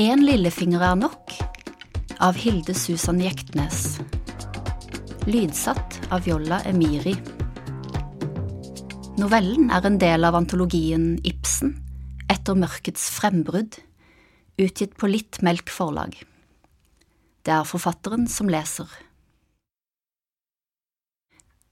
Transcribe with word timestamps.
Én 0.00 0.22
lillefinger 0.24 0.80
er 0.80 0.94
nok 0.96 1.34
av 2.24 2.38
Hilde 2.40 2.72
Susan 2.78 3.18
Jektnes. 3.20 3.98
Lydsatt 5.28 5.98
av 6.14 6.24
Jolla 6.24 6.62
Emiri. 6.70 7.12
Novellen 9.20 9.68
er 9.68 9.84
en 9.84 10.00
del 10.00 10.24
av 10.24 10.38
antologien 10.40 11.18
Ibsen 11.28 11.74
etter 12.32 12.56
mørkets 12.56 13.10
frembrudd, 13.12 13.76
utgitt 14.56 14.96
på 14.96 15.12
Litt 15.12 15.42
Melk 15.44 15.68
forlag. 15.68 16.16
Det 17.44 17.58
er 17.58 17.68
forfatteren 17.68 18.24
som 18.30 18.48
leser. 18.48 18.88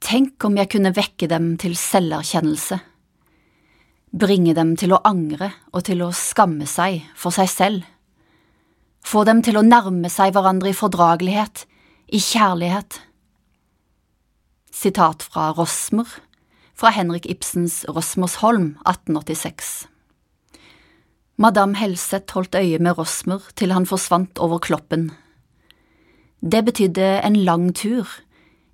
Tenk 0.05 0.45
om 0.45 0.61
jeg 0.61 0.75
kunne 0.77 0.93
vekke 0.93 1.33
dem 1.33 1.55
til 1.57 1.81
selverkjennelse, 1.81 2.85
bringe 4.13 4.53
dem 4.53 4.77
til 4.77 4.93
å 4.93 5.05
angre 5.09 5.55
og 5.73 5.87
til 5.89 6.05
å 6.05 6.13
skamme 6.13 6.69
seg 6.69 7.07
for 7.17 7.33
seg 7.33 7.57
selv, 7.57 7.95
få 9.05 9.25
dem 9.29 9.43
til 9.45 9.59
å 9.59 9.65
nærme 9.67 10.11
seg 10.13 10.35
hverandre 10.37 10.73
i 10.73 10.77
fordragelighet, 10.77 11.65
i 12.09 12.21
kjærlighet. 12.23 13.01
Sitat 14.73 15.25
fra 15.27 15.51
Rosmer, 15.57 16.09
fra 16.79 16.93
Henrik 16.95 17.27
Ibsens 17.27 17.83
Rosmersholm 17.89 18.77
1886. 18.87 19.89
Madame 21.39 21.79
Helseth 21.79 22.35
holdt 22.35 22.59
øye 22.59 22.79
med 22.83 22.99
Rosmer 22.99 23.43
til 23.55 23.75
han 23.75 23.87
forsvant 23.87 24.39
over 24.43 24.59
kloppen. 24.59 25.11
Det 26.43 26.65
betydde 26.67 27.21
en 27.27 27.37
lang 27.47 27.71
tur, 27.75 28.07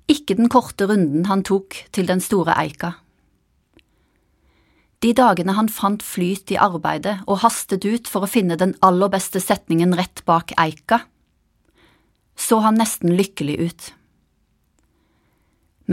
ikke 0.08 0.36
den 0.36 0.50
korte 0.52 0.88
runden 0.88 1.26
han 1.28 1.44
tok 1.44 1.76
til 1.92 2.08
den 2.08 2.20
store 2.24 2.56
eika. 2.60 2.94
De 5.04 5.10
dagene 5.12 5.52
han 5.52 5.68
fant 5.68 6.00
flyt 6.00 6.48
i 6.54 6.56
arbeidet 6.56 7.18
og 7.28 7.42
hastet 7.42 7.84
ut 7.84 8.08
for 8.08 8.24
å 8.24 8.30
finne 8.30 8.56
den 8.56 8.72
aller 8.80 9.10
beste 9.12 9.42
setningen 9.42 9.92
rett 9.98 10.22
bak 10.24 10.54
eika, 10.56 11.02
så 12.40 12.62
han 12.64 12.78
nesten 12.80 13.12
lykkelig 13.18 13.56
ut. 13.60 13.88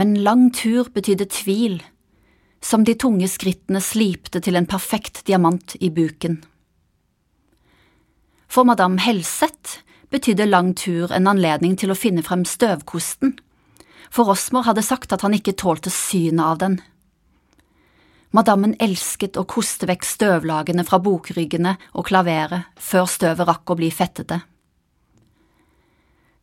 Men 0.00 0.14
lang 0.24 0.46
tur 0.56 0.88
betydde 0.94 1.26
tvil, 1.28 1.82
som 2.64 2.86
de 2.88 2.94
tunge 2.96 3.28
skrittene 3.28 3.82
slipte 3.84 4.40
til 4.40 4.56
en 4.56 4.68
perfekt 4.70 5.26
diamant 5.28 5.74
i 5.76 5.90
buken. 5.92 6.38
For 8.48 8.64
madame 8.64 8.96
Helseth 9.02 9.82
betydde 10.08 10.48
lang 10.48 10.72
tur 10.72 11.12
en 11.12 11.28
anledning 11.28 11.76
til 11.76 11.92
å 11.92 11.98
finne 11.98 12.24
frem 12.24 12.46
støvkosten, 12.48 13.36
for 14.08 14.32
Rosmer 14.32 14.64
hadde 14.64 14.84
sagt 14.88 15.12
at 15.12 15.20
han 15.24 15.36
ikke 15.36 15.56
tålte 15.60 15.92
synet 15.92 16.46
av 16.46 16.64
den. 16.64 16.80
Madammen 18.32 18.72
elsket 18.80 19.36
å 19.36 19.44
koste 19.44 19.86
vekk 19.90 20.06
støvlagene 20.08 20.86
fra 20.88 20.98
bokryggene 21.04 21.74
og 21.92 22.06
klaveret 22.08 22.70
før 22.80 23.08
støvet 23.10 23.48
rakk 23.48 23.74
å 23.74 23.76
bli 23.76 23.90
fettete. 23.92 24.40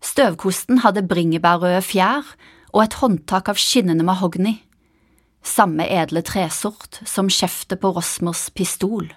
Støvkosten 0.05 0.83
hadde 0.85 1.07
bringebærrøde 1.09 1.81
fjær 1.83 2.27
og 2.71 2.83
et 2.83 2.97
håndtak 3.01 3.49
av 3.51 3.59
skinnende 3.59 4.05
mahogni, 4.05 4.59
samme 5.41 5.87
edle 5.89 6.21
tresort 6.25 7.01
som 7.09 7.31
skjeftet 7.31 7.81
på 7.81 7.91
Rosmers 7.95 8.47
pistol. 8.53 9.09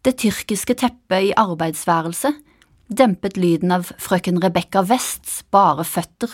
Det 0.00 0.16
tyrkiske 0.22 0.78
teppet 0.80 1.28
i 1.28 1.34
arbeidsværelset 1.36 2.40
dempet 2.88 3.36
lyden 3.36 3.74
av 3.76 3.92
frøken 4.00 4.40
Rebekka 4.42 4.82
Wests 4.88 5.42
bare 5.52 5.84
føtter. 5.84 6.32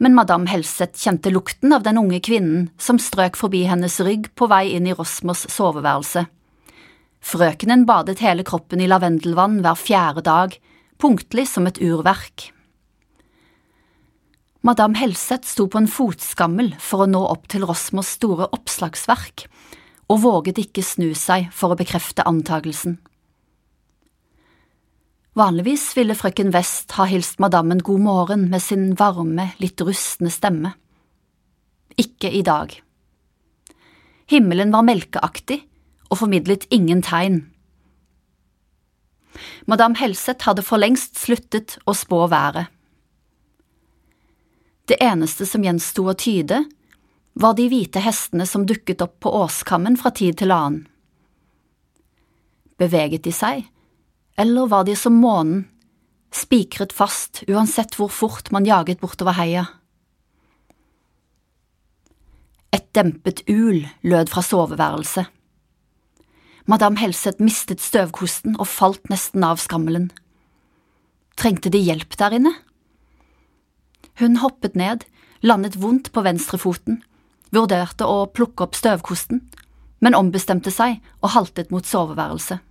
Men 0.00 0.14
madame 0.16 0.48
Helseth 0.48 0.96
kjente 0.96 1.28
lukten 1.28 1.74
av 1.76 1.82
den 1.84 1.98
unge 2.00 2.22
kvinnen 2.24 2.70
som 2.80 2.96
strøk 2.96 3.36
forbi 3.36 3.66
hennes 3.68 3.98
rygg 4.00 4.30
på 4.32 4.48
vei 4.48 4.70
inn 4.72 4.88
i 4.88 4.94
Rosmers 4.96 5.44
soveværelse. 5.52 6.24
Frøkenen 7.20 7.84
badet 7.84 8.22
hele 8.24 8.46
kroppen 8.48 8.80
i 8.80 8.88
lavendelvann 8.88 9.58
hver 9.60 9.76
fjerde 9.76 10.24
dag, 10.24 10.56
punktlig 10.96 11.44
som 11.52 11.68
et 11.68 11.82
urverk. 11.84 12.48
Madame 14.64 14.96
Helseth 14.96 15.48
sto 15.48 15.68
på 15.68 15.80
en 15.80 15.88
fotskammel 15.88 16.72
for 16.80 17.04
å 17.04 17.10
nå 17.10 17.20
opp 17.28 17.46
til 17.52 17.68
Rosmers 17.68 18.14
store 18.16 18.48
oppslagsverk, 18.56 19.44
og 20.08 20.24
våget 20.24 20.64
ikke 20.64 20.84
snu 20.84 21.12
seg 21.16 21.52
for 21.52 21.72
å 21.72 21.80
bekrefte 21.80 22.24
antagelsen. 22.28 22.96
Vanligvis 25.38 25.92
ville 25.94 26.16
frøken 26.18 26.50
West 26.54 26.96
ha 26.98 27.06
hilst 27.06 27.38
madammen 27.38 27.78
god 27.86 28.02
morgen 28.02 28.48
med 28.50 28.62
sin 28.62 28.94
varme, 28.98 29.52
litt 29.62 29.80
rustne 29.86 30.30
stemme. 30.32 30.74
Ikke 31.94 32.32
i 32.34 32.42
dag. 32.42 32.74
Himmelen 34.30 34.74
var 34.74 34.86
melkeaktig 34.86 35.60
og 36.10 36.18
formidlet 36.24 36.66
ingen 36.74 37.02
tegn. 37.06 37.44
Madame 39.70 39.94
Helseth 40.00 40.48
hadde 40.48 40.66
for 40.66 40.82
lengst 40.82 41.18
sluttet 41.20 41.78
å 41.86 41.94
spå 41.94 42.24
været. 42.30 42.66
Det 44.90 44.98
eneste 44.98 45.46
som 45.46 45.62
gjensto 45.62 46.08
å 46.10 46.16
tyde, 46.18 46.64
var 47.38 47.54
de 47.54 47.68
hvite 47.70 48.02
hestene 48.02 48.42
som 48.50 48.66
dukket 48.66 49.04
opp 49.04 49.20
på 49.22 49.30
åskammen 49.44 49.94
fra 50.00 50.10
tid 50.10 50.40
til 50.40 50.50
annen. 50.50 50.88
Beveget 52.80 53.22
de 53.22 53.32
seg, 53.34 53.68
eller 54.40 54.66
var 54.66 54.86
de 54.88 54.94
som 54.96 55.18
månen, 55.20 55.66
spikret 56.32 56.94
fast 56.96 57.42
uansett 57.50 57.96
hvor 57.98 58.08
fort 58.08 58.48
man 58.54 58.64
jaget 58.64 59.02
bortover 59.02 59.36
heia? 59.36 59.66
Et 62.72 62.86
dempet 62.96 63.42
ul 63.50 63.82
lød 64.06 64.30
fra 64.32 64.44
soveværelset. 64.46 65.28
Madame 66.70 67.00
Helseth 67.02 67.42
mistet 67.42 67.82
støvkosten 67.82 68.56
og 68.56 68.68
falt 68.70 69.10
nesten 69.12 69.44
av 69.44 69.60
skammelen. 69.60 70.08
Trengte 71.36 71.72
de 71.72 71.82
hjelp 71.82 72.16
der 72.16 72.38
inne? 72.38 72.54
Hun 74.22 74.38
hoppet 74.40 74.78
ned, 74.78 75.04
landet 75.42 75.76
vondt 75.82 76.12
på 76.14 76.24
venstrefoten, 76.24 77.02
vurderte 77.52 78.06
å 78.06 78.24
plukke 78.30 78.68
opp 78.68 78.78
støvkosten, 78.78 79.44
men 80.00 80.16
ombestemte 80.16 80.72
seg 80.72 81.00
og 81.20 81.34
haltet 81.34 81.74
mot 81.74 81.84
soveværelset. 81.84 82.69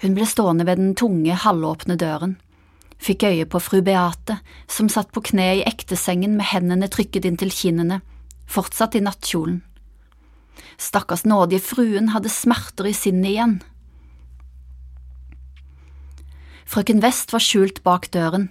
Hun 0.00 0.14
ble 0.16 0.24
stående 0.24 0.64
ved 0.64 0.80
den 0.80 0.94
tunge, 0.96 1.34
halvåpne 1.36 1.96
døren, 2.00 2.38
fikk 3.00 3.26
øye 3.28 3.46
på 3.48 3.60
fru 3.60 3.80
Beate, 3.84 4.38
som 4.68 4.88
satt 4.88 5.10
på 5.12 5.22
kne 5.30 5.48
i 5.58 5.66
ektesengen 5.68 6.38
med 6.38 6.48
hendene 6.52 6.88
trykket 6.88 7.26
inntil 7.28 7.52
kinnene, 7.52 8.00
fortsatt 8.48 8.96
i 8.96 9.04
nattkjolen. 9.04 9.60
Stakkars 10.80 11.26
nådige 11.28 11.60
fruen 11.64 12.12
hadde 12.14 12.32
smerter 12.32 12.88
i 12.88 12.94
sinnet 12.96 13.32
igjen. 13.34 13.58
Frøken 16.70 17.02
West 17.04 17.34
var 17.34 17.42
skjult 17.44 17.82
bak 17.84 18.08
døren, 18.14 18.48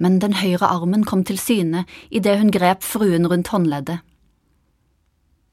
men 0.00 0.18
den 0.18 0.38
høyre 0.40 0.66
armen 0.66 1.04
kom 1.04 1.22
til 1.28 1.38
syne 1.38 1.84
idet 2.08 2.38
hun 2.40 2.50
grep 2.54 2.82
fruen 2.86 3.28
rundt 3.28 3.52
håndleddet. 3.52 4.00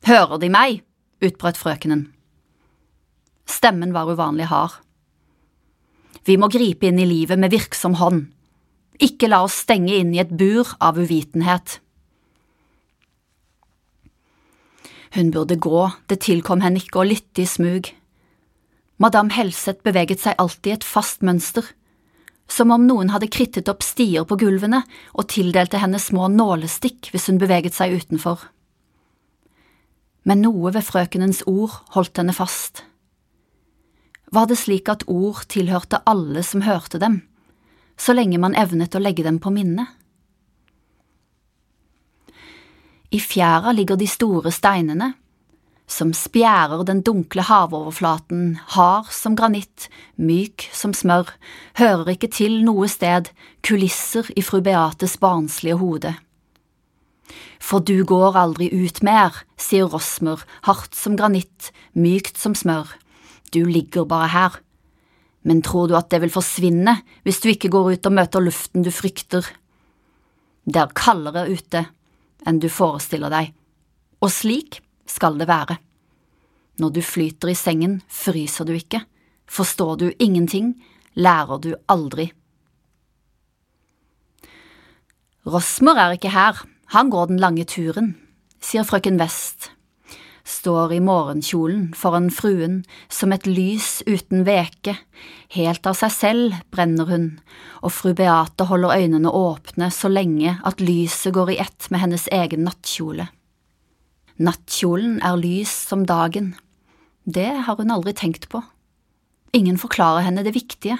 Hører 0.07 0.39
De 0.39 0.49
meg? 0.49 0.83
utbrøt 1.21 1.57
frøkenen. 1.57 2.07
Stemmen 3.49 3.93
var 3.93 4.07
uvanlig 4.07 4.47
hard. 4.47 4.77
Vi 6.25 6.37
må 6.39 6.49
gripe 6.51 6.87
inn 6.89 6.99
i 6.99 7.07
livet 7.09 7.39
med 7.39 7.53
virksom 7.53 7.97
hånd. 8.01 8.27
Ikke 9.03 9.29
la 9.29 9.43
oss 9.45 9.59
stenge 9.65 9.93
inn 9.99 10.15
i 10.15 10.21
et 10.23 10.33
bur 10.33 10.73
av 10.81 10.97
uvitenhet. 10.97 11.79
Hun 15.13 15.31
burde 15.31 15.55
gå, 15.55 15.85
det 16.09 16.19
tilkom 16.25 16.61
henne 16.65 16.81
ikke 16.81 17.01
å 17.01 17.07
lytte 17.07 17.43
i 17.43 17.49
smug. 17.49 17.91
Madame 18.97 19.33
Helseth 19.33 19.85
beveget 19.85 20.23
seg 20.23 20.39
alltid 20.41 20.71
i 20.71 20.75
et 20.79 20.87
fast 20.87 21.23
mønster, 21.25 21.65
som 22.49 22.71
om 22.73 22.87
noen 22.87 23.11
hadde 23.13 23.29
krittet 23.31 23.69
opp 23.69 23.83
stier 23.85 24.25
på 24.25 24.37
gulvene 24.39 24.81
og 25.13 25.29
tildelte 25.31 25.81
henne 25.81 25.99
små 26.01 26.29
nålestikk 26.31 27.11
hvis 27.11 27.27
hun 27.29 27.39
beveget 27.41 27.75
seg 27.77 27.93
utenfor. 27.93 28.39
Men 30.27 30.41
noe 30.43 30.73
ved 30.75 30.83
frøkenens 30.83 31.43
ord 31.47 31.75
holdt 31.93 32.19
henne 32.19 32.35
fast. 32.35 32.86
Var 34.31 34.47
det 34.49 34.57
slik 34.59 34.89
at 34.91 35.05
ord 35.07 35.45
tilhørte 35.47 36.01
alle 36.05 36.43
som 36.43 36.65
hørte 36.65 36.99
dem, 36.99 37.21
så 37.97 38.13
lenge 38.13 38.39
man 38.41 38.57
evnet 38.59 38.95
å 38.95 39.01
legge 39.01 39.23
dem 39.23 39.39
på 39.39 39.53
minnet? 39.55 39.87
I 43.07 43.21
fjæra 43.23 43.71
ligger 43.71 43.95
de 43.95 44.07
store 44.11 44.51
steinene, 44.51 45.13
som 45.87 46.11
spjærer 46.11 46.83
den 46.83 46.99
dunkle 47.07 47.45
havoverflaten, 47.47 48.57
hard 48.75 49.07
som 49.15 49.37
granitt, 49.39 49.87
myk 50.19 50.67
som 50.75 50.91
smør, 50.91 51.31
hører 51.79 52.11
ikke 52.17 52.27
til 52.35 52.59
noe 52.67 52.89
sted, 52.91 53.31
kulisser 53.63 54.27
i 54.35 54.43
fru 54.43 54.59
Beates 54.59 55.15
barnslige 55.23 55.79
hode. 55.79 56.17
For 57.63 57.79
du 57.79 58.03
går 58.03 58.35
aldri 58.35 58.67
ut 58.75 58.99
mer, 59.03 59.39
sier 59.55 59.87
Rosmer, 59.87 60.43
hardt 60.67 60.95
som 60.95 61.15
granitt, 61.15 61.71
mykt 61.95 62.35
som 62.35 62.55
smør, 62.55 62.91
du 63.53 63.63
ligger 63.65 64.07
bare 64.09 64.29
her. 64.33 64.57
Men 65.47 65.61
tror 65.63 65.87
du 65.87 65.95
at 65.97 66.09
det 66.11 66.19
vil 66.23 66.33
forsvinne 66.33 66.97
hvis 67.25 67.39
du 67.43 67.49
ikke 67.51 67.71
går 67.71 67.93
ut 67.95 68.09
og 68.09 68.15
møter 68.17 68.43
luften 68.43 68.83
du 68.83 68.91
frykter? 68.91 69.45
Det 70.67 70.81
er 70.81 70.95
kaldere 70.97 71.45
ute 71.47 71.85
enn 72.47 72.59
du 72.61 72.67
forestiller 72.71 73.31
deg, 73.31 73.53
og 74.21 74.31
slik 74.31 74.81
skal 75.07 75.39
det 75.39 75.47
være. 75.49 75.77
Når 76.77 76.91
du 76.93 76.99
flyter 77.01 77.49
i 77.51 77.57
sengen, 77.57 78.01
fryser 78.07 78.67
du 78.67 78.75
ikke. 78.75 79.01
Forstår 79.47 79.95
du 79.97 80.05
ingenting, 80.19 80.75
lærer 81.15 81.63
du 81.63 81.71
aldri. 81.89 82.29
Rosmer 85.47 85.97
er 86.03 86.17
ikke 86.17 86.35
her, 86.35 86.59
han 86.91 87.09
går 87.09 87.31
den 87.31 87.39
lange 87.39 87.63
turen, 87.65 88.13
sier 88.59 88.83
frøken 88.87 89.19
West 89.21 89.71
står 90.47 90.93
i 90.95 90.99
morgenkjolen 91.03 91.89
foran 91.97 92.29
fruen 92.31 92.79
som 93.11 93.33
et 93.35 93.47
lys 93.49 94.01
uten 94.07 94.45
veke, 94.47 94.95
helt 95.53 95.89
av 95.89 95.97
seg 95.99 96.13
selv 96.15 96.61
brenner 96.71 97.09
hun, 97.11 97.27
og 97.83 97.91
fru 97.91 98.13
Beate 98.15 98.69
holder 98.69 99.03
øynene 99.03 99.33
åpne 99.33 99.91
så 99.91 100.11
lenge 100.11 100.55
at 100.63 100.83
lyset 100.83 101.35
går 101.35 101.53
i 101.53 101.59
ett 101.65 101.89
med 101.91 102.05
hennes 102.05 102.29
egen 102.31 102.63
nattkjole. 102.67 103.27
Nattkjolen 104.37 105.19
er 105.25 105.39
lys 105.41 105.73
som 105.89 106.05
dagen, 106.07 106.53
det 107.27 107.49
har 107.67 107.75
hun 107.75 107.91
aldri 107.91 108.13
tenkt 108.15 108.47
på. 108.47 108.61
Ingen 109.57 109.79
forklarer 109.81 110.23
henne 110.23 110.45
det 110.45 110.53
viktige. 110.55 110.95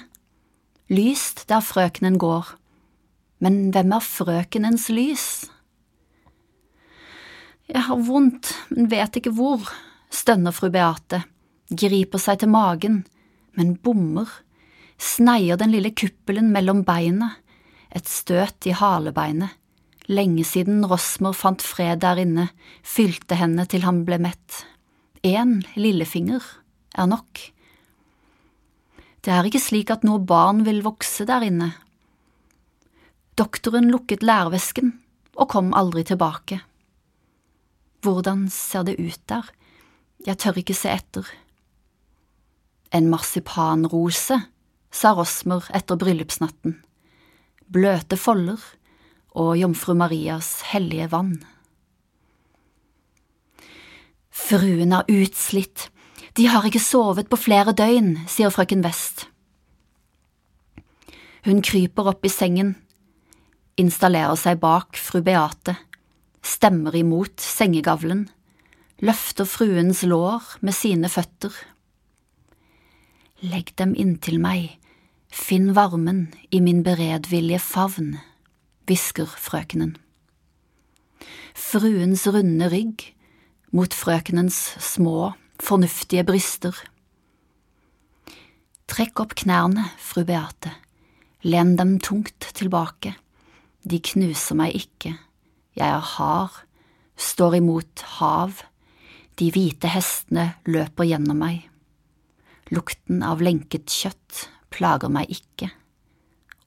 Lyst 0.91 1.45
der 1.47 1.63
frøkenen 1.63 2.17
går, 2.19 2.49
men 3.43 3.69
hvem 3.71 3.93
er 3.95 4.03
frøkenens 4.03 4.89
lys? 4.91 5.47
Jeg 7.67 7.83
har 7.89 7.99
vondt, 7.99 8.53
men 8.71 8.87
vet 8.87 9.19
ikke 9.19 9.33
hvor, 9.35 9.65
stønner 10.13 10.55
fru 10.55 10.69
Beate, 10.71 11.25
griper 11.67 12.21
seg 12.21 12.39
til 12.39 12.51
magen, 12.53 13.01
men 13.59 13.75
bommer, 13.83 14.29
sneier 14.97 15.59
den 15.59 15.73
lille 15.75 15.91
kuppelen 15.91 16.47
mellom 16.53 16.85
beina, 16.87 17.33
et 17.91 18.07
støt 18.07 18.69
i 18.69 18.75
halebeinet. 18.75 19.51
Lenge 20.07 20.45
siden 20.47 20.85
Rosmer 20.87 21.35
fant 21.35 21.63
fred 21.63 21.99
der 21.99 22.21
inne, 22.21 22.47
fylte 22.87 23.35
henne 23.35 23.65
til 23.67 23.83
han 23.83 24.05
ble 24.07 24.21
mett. 24.23 24.61
Én 25.27 25.59
lillefinger 25.75 26.45
er 26.95 27.09
nok. 27.11 27.41
Det 29.19 29.33
er 29.35 29.49
ikke 29.49 29.59
slik 29.59 29.91
at 29.91 30.07
noe 30.07 30.23
barn 30.23 30.63
vil 30.63 30.79
vokse 30.85 31.27
der 31.27 31.43
inne. 31.43 31.73
Doktoren 33.35 33.91
lukket 33.91 34.23
lærvesken 34.23 34.95
og 35.35 35.51
kom 35.51 35.75
aldri 35.75 36.05
tilbake. 36.07 36.61
Hvordan 38.01 38.47
ser 38.53 38.83
det 38.83 38.97
ut 38.99 39.21
der? 39.29 39.47
Jeg 40.25 40.37
tør 40.37 40.59
ikke 40.61 40.75
se 40.77 40.91
etter. 40.91 41.27
En 42.93 43.09
marsipanrose, 43.09 44.37
sa 44.91 45.13
Rosmer 45.17 45.65
etter 45.75 45.99
bryllupsnatten. 45.99 46.77
Bløte 47.67 48.17
folder 48.17 48.61
og 49.37 49.57
Jomfru 49.59 49.93
Marias 49.97 50.61
hellige 50.71 51.09
vann. 51.11 51.35
Fruen 54.31 54.93
er 54.93 55.09
utslitt, 55.09 55.89
de 56.37 56.45
har 56.47 56.65
ikke 56.65 56.81
sovet 56.81 57.29
på 57.29 57.39
flere 57.41 57.73
døgn, 57.73 58.13
sier 58.29 58.53
frøken 58.53 58.85
West. 58.85 59.25
Hun 61.47 61.63
kryper 61.65 62.11
opp 62.13 62.25
i 62.27 62.31
sengen, 62.31 62.75
installerer 63.81 64.37
seg 64.39 64.61
bak 64.61 64.99
fru 65.01 65.23
Beate 65.25 65.75
stemmer 66.47 66.95
imot 66.95 67.41
sengegavlen, 67.43 68.27
løfter 69.03 69.47
fruens 69.47 70.03
lår 70.07 70.57
med 70.65 70.75
sine 70.75 71.09
føtter. 71.11 71.53
Legg 73.43 73.75
dem 73.77 73.93
inntil 73.99 74.39
meg, 74.41 74.77
finn 75.29 75.73
varmen 75.77 76.27
i 76.49 76.61
min 76.63 76.81
beredvillige 76.85 77.61
favn, 77.61 78.15
hvisker 78.87 79.29
frøkenen. 79.29 79.95
Fruens 81.57 82.25
runde 82.31 82.71
rygg 82.71 83.05
mot 83.75 83.93
frøkenens 83.93 84.57
små, 84.81 85.33
fornuftige 85.61 86.23
bryster. 86.25 86.73
Trekk 88.87 89.19
opp 89.19 89.35
knærne, 89.43 89.89
fru 89.99 90.23
Beate, 90.25 90.71
len 91.43 91.75
dem 91.77 91.97
tungt 91.99 92.53
tilbake, 92.55 93.17
de 93.83 93.99
knuser 94.01 94.57
meg 94.57 94.77
ikke 94.79 95.17
jeg 95.77 95.93
er 95.93 96.01
hard, 96.15 96.55
står 97.17 97.59
imot 97.59 98.01
hav, 98.17 98.63
de 99.37 99.49
hvite 99.53 99.89
hestene 99.93 100.49
løper 100.65 101.05
gjennom 101.05 101.37
meg. 101.43 101.65
Lukten 102.73 103.21
av 103.23 103.43
lenket 103.45 103.89
kjøtt 103.93 104.47
plager 104.73 105.11
meg 105.13 105.29
ikke, 105.31 105.69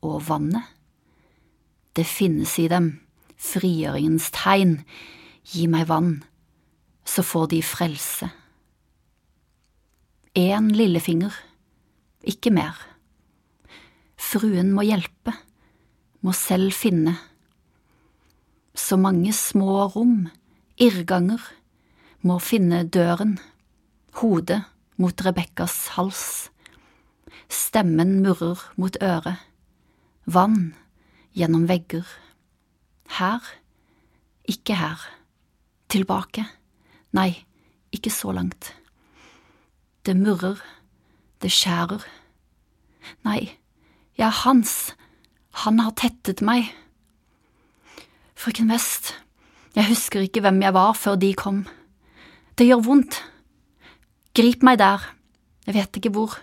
og 0.06 0.22
vannet? 0.28 0.62
Det 1.98 2.06
finnes 2.06 2.52
i 2.62 2.68
dem, 2.70 2.92
frigjøringens 3.34 4.30
tegn, 4.36 4.78
gi 5.50 5.66
meg 5.66 5.88
vann, 5.90 6.20
så 7.02 7.24
får 7.26 7.50
de 7.50 7.58
frelse. 7.66 8.30
Én 10.38 10.70
lillefinger, 10.70 11.34
ikke 12.22 12.54
mer. 12.54 12.78
Fruen 14.20 14.70
må 14.76 14.86
hjelpe, 14.86 15.34
må 16.22 16.30
selv 16.36 16.70
finne 16.76 17.16
så 18.74 18.96
mange 19.00 19.32
små 19.34 19.86
rom, 19.94 20.28
irrganger, 20.80 21.40
må 22.22 22.38
finne 22.42 22.82
døren, 22.84 23.38
hodet 24.20 24.62
mot 25.00 25.24
Rebekkas 25.24 25.94
hals, 25.96 26.50
stemmen 27.48 28.20
murrer 28.24 28.60
mot 28.76 28.96
øret, 29.02 29.40
vann 30.26 30.74
gjennom 31.36 31.66
vegger, 31.70 32.06
her, 33.18 33.40
ikke 34.44 34.76
her, 34.76 35.06
tilbake, 35.90 36.44
nei, 37.16 37.32
ikke 37.94 38.12
så 38.12 38.34
langt, 38.36 38.74
det 40.06 40.16
murrer, 40.18 40.60
det 41.40 41.50
skjærer, 41.54 42.04
nei, 43.24 43.56
jeg 44.20 44.26
er 44.28 44.40
hans, 44.44 44.92
han 45.64 45.80
har 45.80 45.94
tettet 45.96 46.42
meg. 46.44 46.68
Frøken 48.40 48.70
West, 48.72 49.10
jeg 49.76 49.84
husker 49.90 50.22
ikke 50.24 50.40
hvem 50.40 50.62
jeg 50.64 50.72
var 50.72 50.94
før 50.96 51.18
de 51.20 51.28
kom. 51.36 51.58
Det 52.56 52.64
gjør 52.64 52.86
vondt. 52.86 53.18
Grip 54.32 54.62
meg 54.64 54.78
der, 54.80 55.02
jeg 55.66 55.74
vet 55.76 55.98
ikke 55.98 56.12
hvor. 56.14 56.38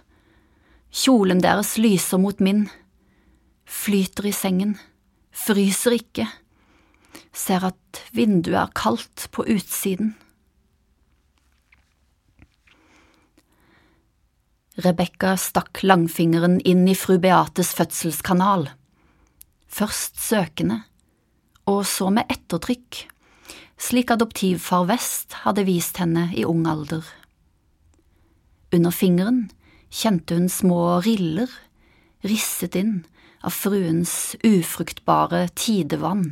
Kjolen 0.94 1.42
deres 1.42 1.72
lyser 1.82 2.22
mot 2.22 2.38
min. 2.38 2.68
Flyter 3.66 4.28
i 4.30 4.34
sengen, 4.36 4.76
fryser 5.34 5.96
ikke. 5.98 6.28
Ser 7.34 7.66
at 7.72 8.02
vinduet 8.14 8.60
er 8.62 8.76
kaldt 8.78 9.26
på 9.34 9.48
utsiden. 9.56 10.12
Rebekka 14.86 15.34
stakk 15.42 15.82
langfingeren 15.82 16.60
inn 16.62 16.86
i 16.86 16.94
fru 16.94 17.18
Beates 17.18 17.74
fødselskanal. 17.74 18.68
Først 19.66 20.22
søkende, 20.22 20.84
og 21.68 21.84
så 21.88 22.10
med 22.14 22.30
ettertrykk, 22.32 23.04
slik 23.78 24.12
adoptivfar 24.16 24.88
West 24.90 25.42
hadde 25.44 25.68
vist 25.68 26.00
henne 26.02 26.30
i 26.34 26.46
ung 26.48 26.66
alder. 26.70 27.06
Under 28.74 28.92
fingeren 28.92 29.46
kjente 29.94 30.36
hun 30.36 30.50
små 30.52 31.00
riller 31.06 31.52
risset 32.28 32.76
inn 32.76 33.02
av 33.46 33.54
fruens 33.56 34.36
ufruktbare 34.44 35.48
tidevann. 35.56 36.32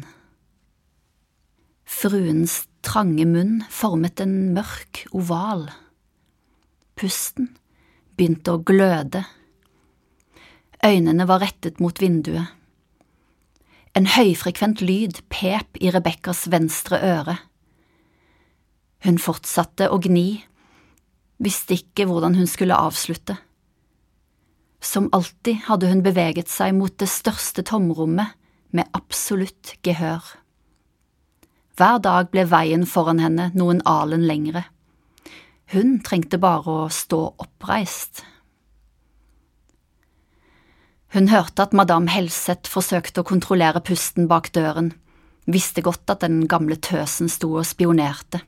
Fruens 1.85 2.65
trange 2.85 3.27
munn 3.29 3.59
formet 3.71 4.21
en 4.23 4.35
mørk 4.55 5.05
oval. 5.15 5.67
Pusten 6.97 7.51
begynte 8.17 8.55
å 8.55 8.63
gløde. 8.65 9.25
Øynene 10.85 11.27
var 11.29 11.43
rettet 11.43 11.81
mot 11.83 12.01
vinduet. 12.01 12.49
En 13.95 14.09
høyfrekvent 14.11 14.81
lyd 14.83 15.21
pep 15.31 15.77
i 15.79 15.87
Rebekkas 15.87 16.49
venstre 16.51 16.97
øre. 16.99 17.37
Hun 19.07 19.19
fortsatte 19.23 19.87
å 19.87 20.01
gni, 20.03 20.41
visste 21.39 21.77
ikke 21.77 22.03
hvordan 22.09 22.35
hun 22.35 22.49
skulle 22.51 22.75
avslutte. 22.75 23.37
Som 24.83 25.07
alltid 25.15 25.63
hadde 25.69 25.93
hun 25.93 26.03
beveget 26.03 26.51
seg 26.51 26.75
mot 26.75 26.91
det 26.99 27.07
største 27.07 27.63
tomrommet 27.63 28.35
med 28.75 28.91
absolutt 28.97 29.77
gehør. 29.87 30.27
Hver 31.79 32.03
dag 32.03 32.27
ble 32.35 32.43
veien 32.51 32.83
foran 32.87 33.23
henne 33.23 33.49
noen 33.55 33.79
alen 33.87 34.27
lengre. 34.27 34.65
Hun 35.71 36.01
trengte 36.03 36.35
bare 36.39 36.81
å 36.83 36.91
stå 36.91 37.21
oppreist. 37.39 38.25
Hun 41.15 41.29
hørte 41.31 41.63
at 41.63 41.71
madame 41.71 42.11
Helseth 42.11 42.67
forsøkte 42.67 43.21
å 43.23 43.27
kontrollere 43.27 43.79
pusten 43.87 44.25
bak 44.27 44.49
døren, 44.51 44.89
visste 45.47 45.79
godt 45.85 46.11
at 46.11 46.25
den 46.25 46.41
gamle 46.51 46.75
tøsen 46.75 47.29
sto 47.31 47.53
og 47.55 47.63
spionerte. 47.69 48.41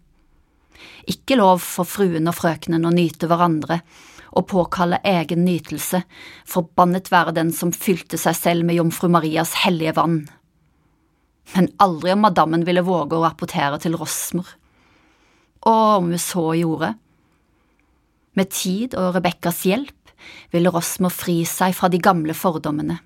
Ikke 1.07 1.37
lov 1.39 1.61
for 1.63 1.87
fruen 1.87 2.27
og 2.27 2.35
frøkenen 2.35 2.83
å 2.83 2.91
nyte 2.91 3.29
hverandre 3.31 3.79
og 4.35 4.49
påkalle 4.51 4.99
egen 5.07 5.45
nytelse, 5.47 6.01
forbannet 6.43 7.07
være 7.07 7.37
den 7.37 7.53
som 7.55 7.71
fylte 7.71 8.19
seg 8.19 8.35
selv 8.35 8.67
med 8.67 8.81
jomfru 8.81 9.07
Marias 9.15 9.55
hellige 9.63 9.95
vann. 9.95 10.19
Men 11.55 11.71
aldri 11.79 12.11
om 12.17 12.25
madammen 12.27 12.67
ville 12.67 12.83
våge 12.83 13.15
å 13.15 13.23
rapportere 13.23 13.79
til 13.79 13.95
Rosmer. 13.95 14.49
Og 15.63 16.01
om 16.01 16.11
hun 16.11 16.19
så 16.19 16.49
gjorde, 16.59 16.95
Med 18.37 18.51
tid 18.53 18.93
og 18.93 19.15
Rebekkas 19.15 19.63
hjelp 19.65 19.96
ville 20.53 20.71
Rosmo 20.73 21.09
fri 21.13 21.43
seg 21.47 21.75
fra 21.77 21.89
de 21.91 21.99
gamle 22.01 22.35
fordommene. 22.37 22.99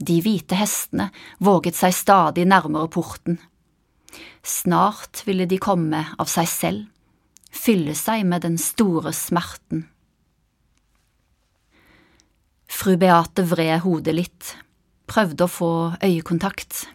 De 0.00 0.16
hvite 0.24 0.56
hestene 0.56 1.10
våget 1.44 1.76
seg 1.76 1.92
stadig 1.92 2.46
nærmere 2.48 2.88
porten. 2.88 3.36
Snart 4.42 5.22
ville 5.26 5.46
de 5.46 5.58
komme 5.60 6.04
av 6.18 6.30
seg 6.30 6.48
selv, 6.48 6.86
fylle 7.52 7.94
seg 7.98 8.24
med 8.26 8.46
den 8.46 8.56
store 8.58 9.12
smerten. 9.16 9.84
Fru 12.70 12.96
Beate 12.96 13.44
vred 13.44 13.82
hodet 13.84 14.14
litt, 14.16 14.54
prøvde 15.10 15.44
å 15.44 15.52
få 15.52 15.72
øyekontakt. 16.00 16.86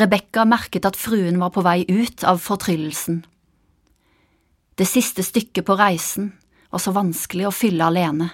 Rebekka 0.00 0.46
merket 0.48 0.88
at 0.88 0.98
fruen 0.98 1.38
var 1.38 1.52
på 1.54 1.62
vei 1.62 1.84
ut 1.86 2.24
av 2.26 2.40
fortryllelsen. 2.42 3.20
Det 4.76 4.88
siste 4.88 5.22
stykket 5.24 5.64
på 5.68 5.76
reisen 5.78 6.32
var 6.76 6.82
så 6.84 6.92
vanskelig 6.92 7.46
å 7.48 7.54
fylle 7.54 7.86
alene. 7.88 8.26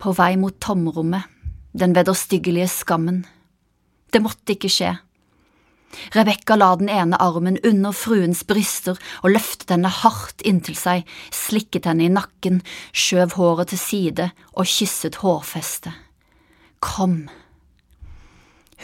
På 0.00 0.14
vei 0.16 0.38
mot 0.40 0.56
tomrommet, 0.62 1.26
den 1.76 1.92
vederstyggelige 1.92 2.70
skammen. 2.72 3.26
Det 4.08 4.22
måtte 4.24 4.54
ikke 4.54 4.70
skje. 4.72 4.94
Rebekka 6.14 6.56
la 6.56 6.70
den 6.80 6.88
ene 6.92 7.18
armen 7.20 7.58
under 7.64 7.92
fruens 7.96 8.40
bryster 8.48 8.96
og 9.20 9.34
løftet 9.34 9.74
henne 9.74 9.92
hardt 10.00 10.44
inntil 10.48 10.76
seg, 10.80 11.04
slikket 11.34 11.88
henne 11.88 12.06
i 12.06 12.12
nakken, 12.12 12.62
skjøv 12.96 13.36
håret 13.36 13.74
til 13.74 13.82
side 13.82 14.30
og 14.54 14.68
kysset 14.68 15.20
hårfestet. 15.20 15.92
Kom. 16.80 17.26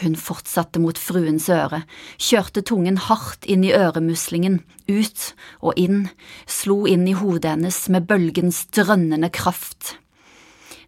Hun 0.01 0.17
fortsatte 0.19 0.81
mot 0.83 0.97
fruens 0.99 1.45
øre, 1.47 1.85
kjørte 2.19 2.65
tungen 2.67 2.97
hardt 3.07 3.45
inn 3.47 3.63
i 3.63 3.71
øremuslingen, 3.75 4.59
ut 4.91 5.29
og 5.63 5.77
inn, 5.79 6.09
slo 6.45 6.83
inn 6.89 7.05
i 7.07 7.15
hodet 7.15 7.53
hennes 7.53 7.77
med 7.93 8.09
bølgens 8.09 8.65
drønnende 8.75 9.31
kraft. 9.31 9.95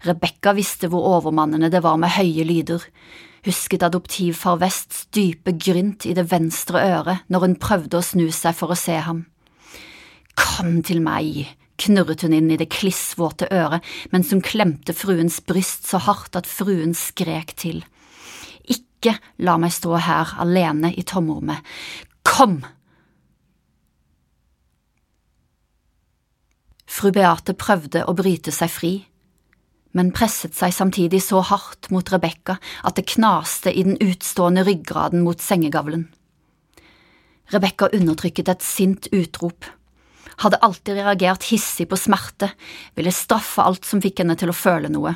Rebekka 0.04 0.52
visste 0.58 0.92
hvor 0.92 1.08
overmannende 1.16 1.72
det 1.72 1.82
var 1.86 1.96
med 2.02 2.14
høye 2.18 2.44
lyder, 2.48 2.84
husket 3.48 3.86
adoptivfar 3.88 4.60
Vests 4.60 5.06
dype 5.16 5.56
grynt 5.56 6.06
i 6.06 6.14
det 6.18 6.28
venstre 6.32 6.84
øret 6.84 7.24
når 7.32 7.46
hun 7.46 7.58
prøvde 7.64 8.02
å 8.02 8.06
snu 8.06 8.28
seg 8.36 8.58
for 8.60 8.76
å 8.76 8.80
se 8.80 9.00
ham. 9.08 9.24
Kom 10.38 10.82
til 10.86 11.00
meg, 11.02 11.48
knurret 11.82 12.26
hun 12.26 12.36
inn 12.36 12.52
i 12.52 12.60
det 12.60 12.70
klissvåte 12.76 13.48
øret 13.54 13.86
mens 14.12 14.34
hun 14.36 14.44
klemte 14.44 14.94
fruens 14.98 15.40
bryst 15.40 15.88
så 15.88 16.02
hardt 16.04 16.36
at 16.36 16.50
fruen 16.50 16.94
skrek 16.98 17.56
til. 17.58 17.86
Ikke 19.08 19.46
la 19.46 19.58
meg 19.62 19.72
stå 19.72 19.96
her 20.04 20.34
alene 20.44 20.92
i 20.92 21.04
tomrommet. 21.08 21.64
Kom! 22.28 22.60
Fru 26.88 27.12
Beate 27.14 27.54
prøvde 27.54 28.04
å 28.08 28.16
bryte 28.18 28.52
seg 28.52 28.72
fri 28.74 28.96
men 29.98 30.12
presset 30.14 30.54
seg 30.54 30.74
samtidig 30.76 31.24
så 31.26 31.42
hardt 31.46 31.90
mot 31.94 32.10
Rebekka 32.14 32.58
at 32.86 33.00
det 33.00 33.08
knaste 33.16 33.74
i 33.74 33.86
den 33.88 33.98
utstående 34.04 34.66
ryggraden 34.68 35.24
mot 35.26 35.42
sengegavlen. 35.42 36.06
Rebekka 37.54 37.90
undertrykket 37.96 38.52
et 38.52 38.66
sint 38.66 39.08
utrop. 39.16 39.66
Hadde 40.44 40.60
alltid 40.62 41.00
reagert 41.00 41.48
hissig 41.50 41.88
på 41.90 41.98
smerte, 41.98 42.52
ville 42.94 43.14
straffe 43.16 43.64
alt 43.64 43.88
som 43.88 44.04
fikk 44.04 44.22
henne 44.22 44.36
til 44.38 44.52
å 44.52 44.58
føle 44.58 44.92
noe. 44.94 45.16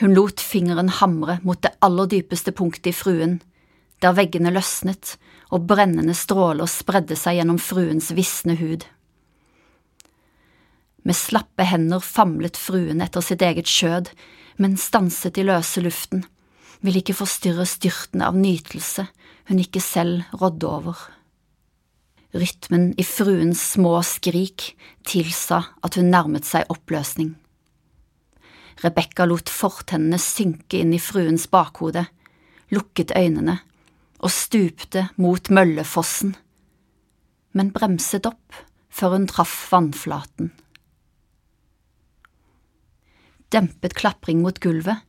Hun 0.00 0.14
lot 0.16 0.40
fingeren 0.40 0.90
hamre 1.00 1.38
mot 1.42 1.60
det 1.62 1.74
aller 1.84 2.10
dypeste 2.10 2.52
punktet 2.52 2.90
i 2.90 2.96
fruen, 2.96 3.40
der 4.02 4.16
veggene 4.18 4.50
løsnet 4.52 5.16
og 5.52 5.68
brennende 5.70 6.14
stråler 6.16 6.70
spredde 6.70 7.16
seg 7.18 7.38
gjennom 7.38 7.60
fruens 7.62 8.10
visne 8.16 8.56
hud. 8.58 8.86
Med 11.02 11.18
slappe 11.18 11.66
hender 11.66 12.02
famlet 12.02 12.58
fruen 12.58 13.02
etter 13.02 13.24
sitt 13.24 13.42
eget 13.42 13.70
skjød, 13.70 14.12
men 14.62 14.78
stanset 14.78 15.38
i 15.38 15.46
løse 15.46 15.82
luften, 15.82 16.24
ville 16.82 17.02
ikke 17.02 17.16
forstyrre 17.18 17.66
styrtene 17.66 18.26
av 18.26 18.38
nytelse 18.38 19.06
hun 19.50 19.60
ikke 19.62 19.82
selv 19.82 20.22
rådde 20.38 20.68
over. 20.68 20.98
Rytmen 22.32 22.92
i 22.96 23.04
fruens 23.04 23.60
små 23.74 23.98
skrik 24.06 24.72
tilsa 25.06 25.60
at 25.84 25.98
hun 25.98 26.08
nærmet 26.14 26.46
seg 26.48 26.70
oppløsning. 26.72 27.34
Rebekka 28.80 29.26
lot 29.28 29.52
fortennene 29.52 30.18
synke 30.22 30.80
inn 30.80 30.94
i 30.96 31.02
fruens 31.02 31.44
bakhode, 31.52 32.06
lukket 32.72 33.12
øynene 33.18 33.60
og 34.22 34.32
stupte 34.32 35.08
mot 35.20 35.50
møllefossen, 35.50 36.36
men 37.52 37.72
bremset 37.74 38.26
opp 38.30 38.64
før 38.92 39.18
hun 39.18 39.28
traff 39.28 39.56
vannflaten 39.72 40.52
dempet 43.52 43.94
klapring 43.98 44.42
mot 44.42 44.58
gulvet, 44.62 45.04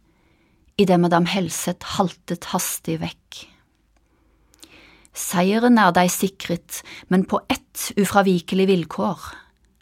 idet 0.79 0.99
madame 0.99 1.29
Helseth 1.29 1.95
haltet 1.97 2.49
hastig 2.51 2.99
vekk. 3.03 3.43
Seieren 5.13 5.77
er 5.77 5.93
deg 5.93 6.09
sikret, 6.09 6.81
men 7.13 7.27
på 7.29 7.39
ett 7.53 7.91
ufravikelig 7.99 8.67
vilkår, 8.71 9.27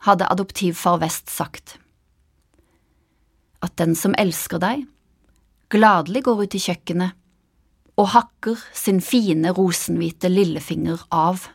hadde 0.07 0.27
adoptivfar 0.33 1.00
West 1.01 1.31
sagt. 1.31 1.77
At 3.62 3.77
den 3.77 3.96
som 3.96 4.15
elsker 4.18 4.62
deg, 4.62 4.86
gladelig 5.72 6.25
går 6.27 6.46
ut 6.46 6.58
i 6.58 6.62
kjøkkenet 6.62 7.18
og 8.01 8.12
hakker 8.15 8.62
sin 8.74 9.01
fine 9.03 9.51
rosenhvite 9.53 10.32
lillefinger 10.32 11.03
av. 11.13 11.46